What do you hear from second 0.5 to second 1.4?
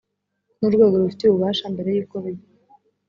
n urwego rubifitiye